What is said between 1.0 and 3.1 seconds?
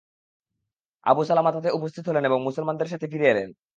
Abu Salama তাতে উপস্থিত হলেন এবং মুসলমানদের সাথে